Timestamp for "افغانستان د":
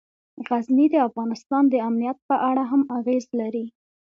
1.07-1.75